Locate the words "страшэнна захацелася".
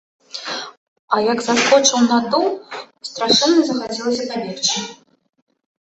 3.11-4.23